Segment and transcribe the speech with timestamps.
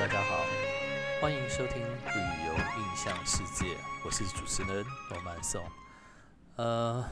[0.00, 0.46] 大家好，
[1.20, 5.62] 欢迎收听旅游印象世界，我是主持人罗曼颂。
[6.56, 7.04] 呃，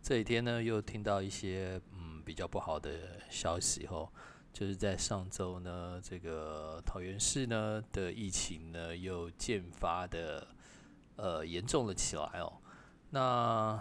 [0.00, 2.90] 这几天呢，又听到一些嗯比较不好的
[3.28, 4.10] 消息吼，
[4.50, 10.48] 就是在上周呢，这个桃园市呢的疫情呢又渐发的
[11.16, 12.62] 呃严重了起来哦。
[13.10, 13.78] 那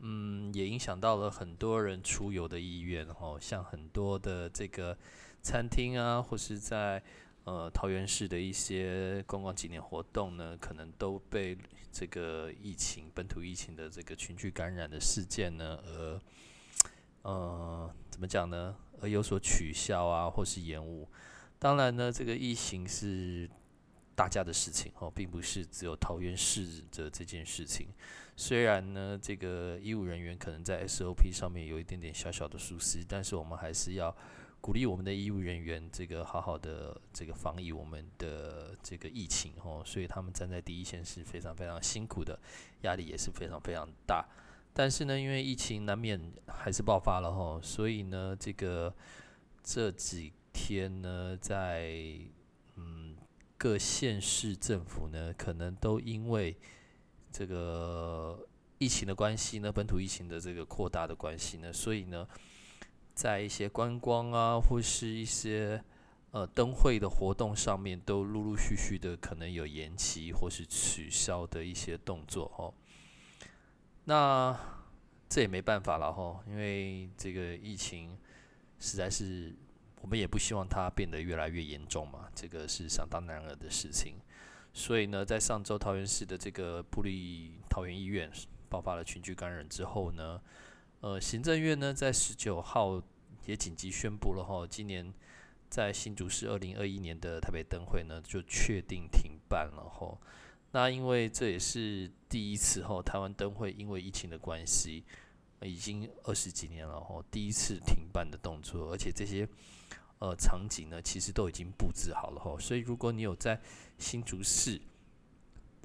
[0.00, 4.98] 嗯也影响到了很多人出游的意愿哦，像很多的这个
[5.40, 7.02] 餐厅啊，或是在
[7.44, 11.54] 呃，桃园市的一些观光景点活动呢，可能都被
[11.92, 16.20] 这个疫情、本土疫情的这个群聚感染的事件呢，而
[17.20, 18.74] 呃，怎么讲呢？
[19.02, 21.06] 而有所取消啊，或是延误。
[21.58, 23.46] 当然呢，这个疫情是
[24.14, 27.88] 大家的事情哦，并不是只有桃园市的这件事情。
[28.36, 34.16] 虽然呢，这个医务人员可能在 SOP 上面有一点点小小的疏失，但是我们还是要。
[34.64, 42.40] 鼓励我们的医务人员，这个好好的这个防疫我们的这个疫情哦，所以他们站在第一线是非常非常辛苦的，
[42.80, 44.26] 压力也是非常非常大。
[44.72, 48.94] 但是呢，因为疫情难免还是爆发了哈，所以呢，这个
[49.62, 52.18] 这几天呢，在
[52.76, 53.14] 嗯
[53.58, 56.56] 各县市政府呢，可能都因为
[57.30, 58.48] 这个
[58.78, 62.26] 疫情的关系呢，本土疫情的这个扩大的关系呢，所以呢。
[63.14, 65.80] 在一些观光啊，或是一些
[66.32, 72.74] 呃灯会的活动上面，都陆陆续续的可能有延期或是取消的一些动作哦。
[74.06, 74.58] 那
[75.28, 78.18] 这也没办法了哈，因为这个疫情
[78.80, 79.54] 实在是
[80.02, 84.16] 我们也不希望它变得越来越严重嘛，这个是想当然了的事情。
[84.72, 88.28] 所以呢，在上周桃园市的这个布利桃园医院
[88.68, 90.40] 爆发了群聚感染之后呢。
[91.04, 92.98] 呃，行政院呢在十九号
[93.44, 95.12] 也紧急宣布了哈，今年
[95.68, 100.18] 在新竹市二零二一年的台北灯会呢就确定停办了哈。
[100.72, 105.04] 那因为这也是第一次哈，台湾灯会因为疫情的关系，
[105.60, 109.46] 已经二十几年了哈，第一次停办的动作，而且这些
[110.20, 113.60] 呃场景呢其实都已经布置好了哈，所以如果你有在
[113.98, 114.80] 新竹市。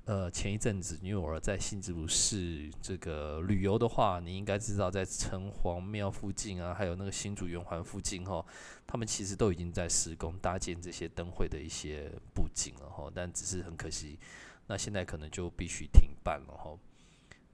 [0.09, 8.43] 呃，前一阵子你有在新竹市这个旅游的话，你应该知道，在城隍庙附近啊，还有那个新竹圆环附近哈，
[8.87, 13.07] 他们其实都已经在施工搭建这些灯会的一些布景了哈。
[13.13, 14.17] 但只是很可惜，
[14.65, 16.75] 那现在可能就必须停办了哈。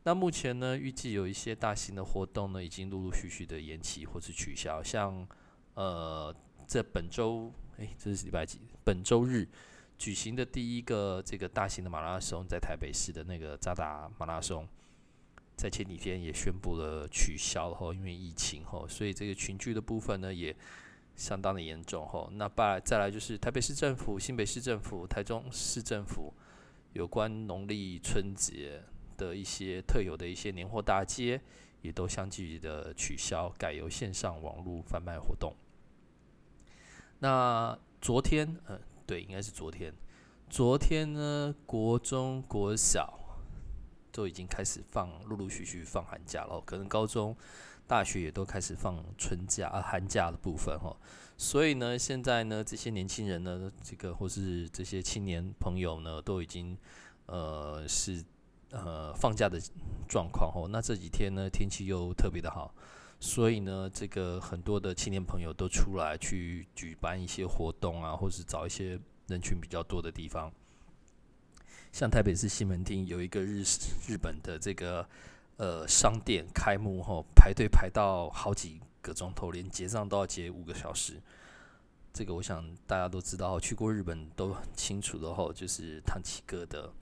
[0.03, 5.27] 那目前呢，预计有一些大型的活动呢，已经陆陆续续的延期或是取消，像
[5.73, 6.33] 呃，
[6.65, 8.61] 这本周，诶，这是礼拜几？
[8.85, 9.45] 本周日。
[9.97, 14.67] 举行的第一个这个大型的马拉松，在台北市的那个扎达马拉松，
[15.55, 20.53] 在前几天也宣布了取消后，因为疫情后，所以这个群聚的部分呢也
[21.15, 22.29] 相当的严重吼。
[22.33, 26.33] 那把再来就是台北市政府、新北市政府、台中市政府
[26.91, 28.83] 有关农历春节
[29.15, 31.39] 的一些特有的一些年货大街，
[31.81, 35.55] 也都相继的取消，改由线上网络贩卖活动。
[37.19, 38.77] 那昨天，嗯。
[39.05, 39.93] 对，应该是昨天。
[40.49, 43.13] 昨天呢，国中、国小
[44.11, 46.61] 都已经开始放，陆陆续续放寒假了。
[46.65, 47.35] 可能高中、
[47.87, 50.95] 大学也都开始放春假啊，寒假的部分哈。
[51.37, 56.77] 所以呢，现在呢，这些年轻人呢，这个或是这些青年朋友呢，都已经
[57.25, 58.23] 呃是
[58.71, 59.59] 呃放假的
[60.07, 60.69] 状况哦。
[60.71, 62.73] 那这几天呢，天气又特别的好。
[63.25, 70.53] 所以呢，这个很多的青年朋友都出来去举办一些活动啊，或是找一些人群比较多的地方。
[71.91, 73.63] 像台北市西门町有一个日
[74.07, 75.09] 日本的这个
[75.57, 81.19] 呃商店开幕后，排队排到好几个钟头，连结账都要结五个小时。
[82.13, 86.93] 这个我想大家都知道，去过日本都很清楚的吼，就是唐吉诃德。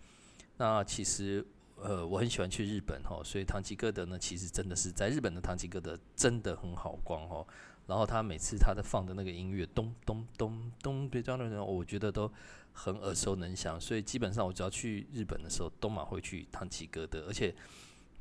[0.56, 1.46] 那其实。
[1.84, 7.46] 呃，我很喜欢去日本哈，所以唐吉诃德呢，其实真的是在日本的唐吉诃德真的很好逛哈。
[7.86, 12.32] 然后他每次他的放的那个音乐咚咚咚咚，别装的人，我觉得都
[12.72, 13.80] 很耳熟能详。
[13.80, 17.26] 所以基本上我只要去日本的时候，都马会去唐吉诃德。
[17.28, 17.54] 而且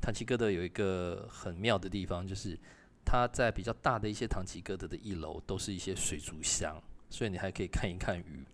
[0.01, 2.59] 唐吉诃德有一个很妙的地方，就是
[3.05, 6.75] 它在比较大的一些唐吉诃德的一楼，都是一些水族箱，
[7.09, 8.45] 所以你还可以看一看鱼。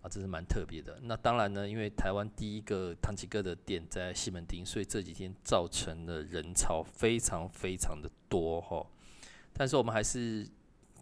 [0.00, 0.98] 啊，这是蛮特别的。
[1.02, 8.86] 那当然呢，因为台湾第一个唐吉诃德店在西门町，所以这几天造成的人潮非常非常的多哈。
[9.52, 10.48] 但是我们还是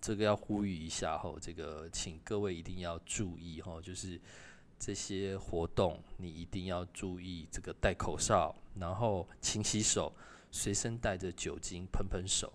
[0.01, 4.19] 这个要呼吁一下哈，这个请各位一定要注意哈，就是
[4.79, 10.13] 这些活动你一定要注意这个戴口罩，然后勤洗手，
[10.51, 12.53] 随身带着酒精喷喷手。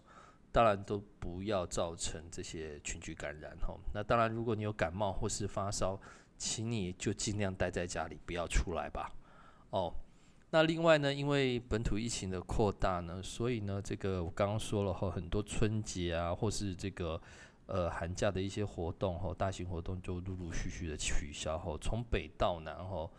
[0.54, 3.80] 当然都不要造成这些群聚感染吼。
[3.94, 5.98] 那当然，如果你有感冒或是发烧，
[6.42, 9.14] 请你就尽量待在家里，不要出来吧。
[9.70, 9.94] 哦，
[10.50, 17.22] 那另外呢，因为本土疫情的扩大呢，所以呢，这个我刚刚说了哈，很多春节啊，或是这个
[17.68, 23.12] 呃寒假的一些活动吼，大型活动就陆陆续续的取消吼，从北到南吼。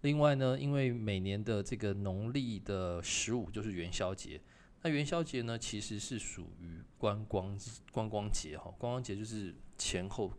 [0.00, 4.40] 另外呢，因为每年的这个农历的十五就是元宵节。
[4.80, 7.54] 那元宵节呢，其实是属于观光
[7.92, 10.32] 观光节哈，观光节就是前后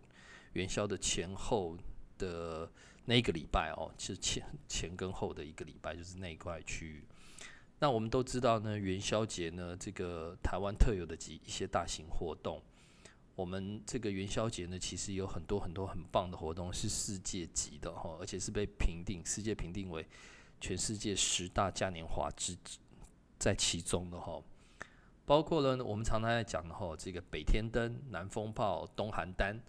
[0.54, 1.78] 元宵的前后
[2.22, 2.70] 的
[3.06, 7.04] 那一个礼拜哦，是前前跟后的一个礼拜，就是那一块区域。
[7.80, 12.62] 那我们都知道呢，元宵节呢，这个台湾特有的几一些大型活动，
[13.36, 20.06] 我们这个元宵节呢，其实有很多很多很棒的活动，是世界级的哈，而且是被评定世界评定为
[20.60, 22.56] 全世界十大嘉年华之。
[23.42, 24.40] 在其中的哈，
[25.26, 29.60] 包括了我们常常在讲的哈，这个北天灯、南风炮、东邯郸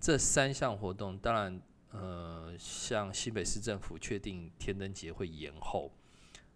[0.00, 1.60] 这三项活动，当然，
[1.92, 5.92] 呃，像新北市政府确定天灯节会延后，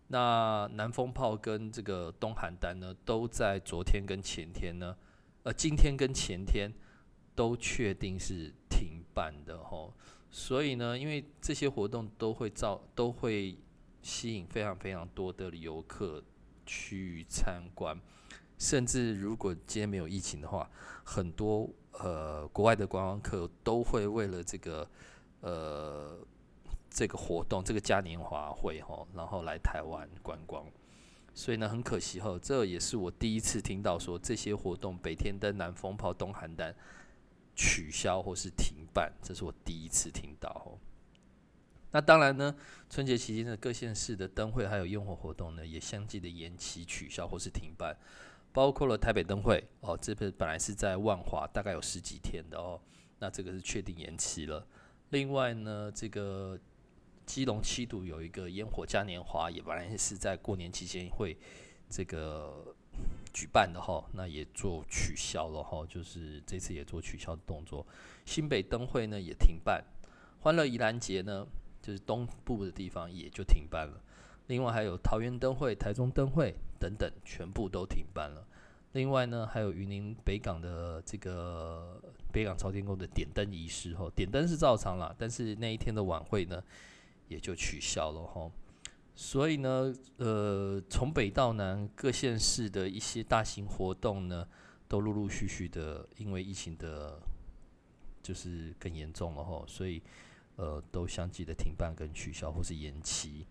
[0.08, 4.96] 那南风炮跟这个东邯郸呢，都在昨天跟前天呢，
[5.44, 6.72] 呃，今天跟前天
[7.34, 9.94] 都确定是停办的吼，
[10.30, 13.56] 所以呢，因为这些活动都会造都会
[14.02, 16.22] 吸引非常非常多的游客。
[16.68, 17.96] 去参观，
[18.58, 20.68] 甚至如果今天没有疫情的话，
[21.04, 24.90] 很多呃国外的观光客都会为了这个
[25.46, 26.18] 呃
[26.90, 30.66] 这个活动，这个嘉年华会哈，然后来台湾观光。
[31.34, 36.74] 所以呢，很可惜哈，这也是我第一次听到说这些活动北天灯、南风炮、东邯郸
[37.54, 40.78] 取消或是停办，这是我第一次听到哦。
[41.92, 42.54] 那当然呢，
[42.88, 47.96] 春节期间的各县市的灯会还有烟火活动呢，也相继的延期、取消或是停办，
[48.52, 52.80] 包括了台北灯会哦，这个本来是在万华，大概有十几天的哦，
[53.18, 54.66] 那这个是确定延期了。
[55.10, 56.58] 另外呢，这个
[57.24, 61.36] 基隆七度有一个烟火嘉年华，也本来是在过年期间会
[61.88, 62.74] 这个
[63.32, 67.86] 举办的哈，那也做取消了哈，就是这次也做取消的动作。
[68.24, 69.84] 新北灯会呢也停办，
[70.40, 71.46] 欢乐宜兰节呢。
[71.82, 74.02] 就是东部的地方也就停办了，
[74.48, 78.44] 另外还有桃园灯会、台中灯会等等，全部都停办了。
[78.96, 82.00] 另外呢，还有云林北港的这个
[82.32, 86.62] 北港朝天宫的点灯仪式，吼，点灯是照常了，但是那一天的晚会呢，
[87.28, 88.50] 也就取消了，吼。
[89.14, 94.48] 所以呢，呃，从北到南各县市的一些大型活动呢，
[94.88, 97.20] 都陆陆续续的因为疫情的，
[98.22, 100.02] 就是更严重了，吼，所以。
[100.58, 103.46] 呃，都相继的停办跟取消或是延期。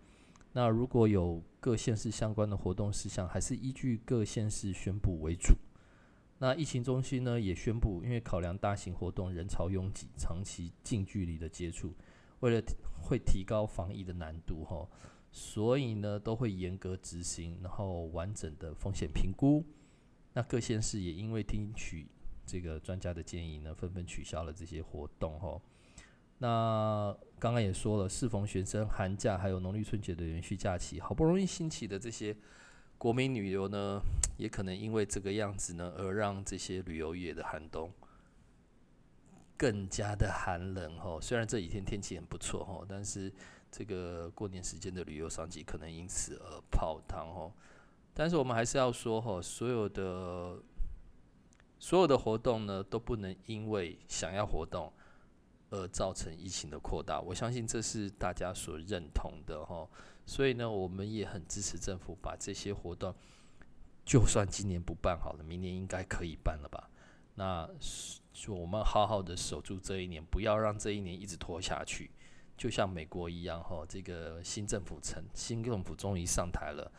[0.56, 5.54] 那如果有各县市相关的活动事项，还是依据各县市宣布为主。
[6.38, 11.92] 那疫情中心呢也宣布，因为考量大型活动人潮拥挤、长期近距离的接触，
[12.40, 12.66] 为了
[13.02, 14.88] 会提高防疫的难度哈，
[15.30, 19.62] 所以呢都会严格执行，然后完整的风险评估。
[20.32, 22.06] 那各县市也因为听取
[22.46, 25.60] 这个专家的建议呢，纷纷取消了这些活动哈。
[26.38, 32.36] 那刚刚也说了，适逢学生寒假，还有农历春节的连续假期，好不容易兴起的这些
[32.98, 34.00] 国民旅游呢，
[34.36, 37.90] 也可能因为这个样子呢，而让这些旅游业的寒冬
[39.56, 41.18] 更加的寒冷哦。
[41.20, 43.32] 虽然这几天天气很不错哦，但是
[43.70, 47.50] 这个过年时间的旅游商机可能因此而泡汤哦。
[48.12, 50.58] 但是我们还是要说哦，所有的
[51.78, 54.92] 所有的活动呢，都不能因为想要活动。
[55.70, 59.88] 而造成疫情的扩大，我相信这是大家所认同的哈。
[60.24, 63.14] 所以呢，我们也很支持政府把这些活动，
[64.04, 66.88] 就算今年不办好了，明年应该可以办了吧？
[67.34, 67.68] 那
[68.32, 72.10] 就我们好好的守住这一年，不要让这一年一直拖下去。
[72.56, 76.92] 就像美国一样哈，这个新政府成新政府终于上台了，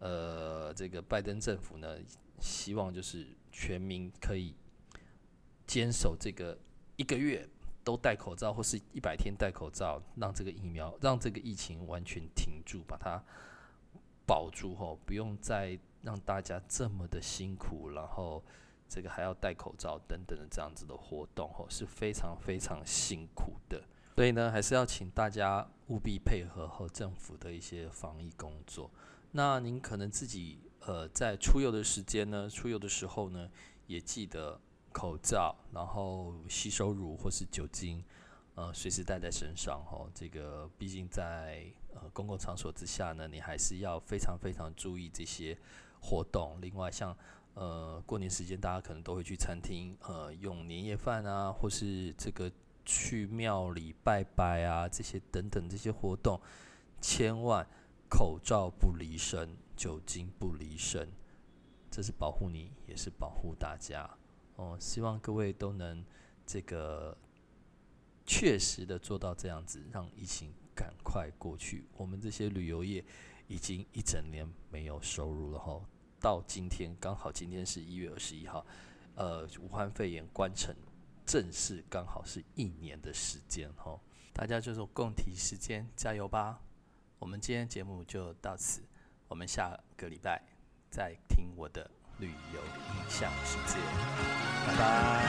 [0.00, 1.96] 呃，这个拜登政府呢，
[2.40, 4.54] 希望就是全民可以
[5.66, 6.58] 坚守这个
[6.96, 7.48] 一个月。
[7.86, 13.22] 都戴口罩，或是一百天戴口罩，让这个疫苗，让这个疫情完全停住，把它
[14.26, 18.42] 保住吼，不用再让大家这么的辛苦，然后
[18.88, 23.80] 这个还要戴口罩等等的这样子的活动吼，是非常非常辛苦的。
[24.16, 28.90] 所以呢，还是要请大家务必配合和政府的一些防疫工作。
[29.30, 33.48] 那您可能自己呃在出游的时间呢，出游的时候呢，
[33.86, 34.60] 也记得。
[34.96, 38.02] 口罩，然后吸收乳或是酒精，
[38.54, 40.08] 呃，随时带在身上哈。
[40.14, 45.54] 这个毕竟在呃公共场所之下呢，你还是要非常非常注意这些
[46.00, 46.58] 活动。
[46.62, 47.14] 另外，像
[47.52, 52.50] 呃，过年时间大家可能都会去餐厅，呃，用年夜饭啊，或是这个
[52.86, 56.40] 去庙里拜拜啊，这些等等这些活动，
[57.02, 57.66] 千万
[58.08, 61.06] 口罩不离身，酒精不离身，
[61.90, 64.08] 这是保护你，也是保护大家。
[64.56, 66.04] 哦，希望各位都能
[66.44, 67.16] 这个
[68.26, 71.86] 确实的做到这样子，让疫情赶快过去。
[71.96, 73.04] 我们这些旅游业
[73.46, 75.80] 已经一整年没有收入了哈。
[76.18, 78.66] 到今天刚好，今天是一月二十一号，
[79.14, 80.74] 呃，武汉肺炎关城
[81.24, 84.00] 正式刚好是一年的时间哈，
[84.32, 86.60] 大家就是共体时间，加油吧！
[87.18, 88.82] 我们今天节目就到此，
[89.28, 90.42] 我们下个礼拜
[90.90, 92.60] 再听我的旅游
[92.94, 93.78] 印象世界，
[94.66, 95.25] 拜拜。